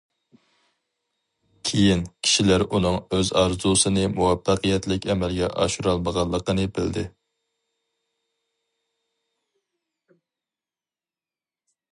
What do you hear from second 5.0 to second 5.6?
ئەمەلگە